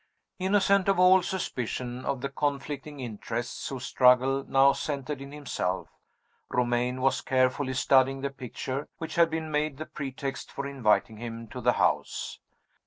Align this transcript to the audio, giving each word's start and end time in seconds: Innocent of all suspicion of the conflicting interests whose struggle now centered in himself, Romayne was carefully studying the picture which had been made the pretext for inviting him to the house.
Innocent 0.39 0.87
of 0.87 0.99
all 0.99 1.21
suspicion 1.21 2.05
of 2.05 2.21
the 2.21 2.29
conflicting 2.29 2.99
interests 2.99 3.67
whose 3.69 3.85
struggle 3.85 4.43
now 4.43 4.73
centered 4.73 5.21
in 5.21 5.31
himself, 5.31 5.89
Romayne 6.49 7.01
was 7.01 7.21
carefully 7.21 7.75
studying 7.75 8.21
the 8.21 8.31
picture 8.31 8.87
which 8.97 9.13
had 9.13 9.29
been 9.29 9.51
made 9.51 9.77
the 9.77 9.85
pretext 9.85 10.51
for 10.51 10.65
inviting 10.65 11.17
him 11.17 11.47
to 11.49 11.61
the 11.61 11.73
house. 11.73 12.39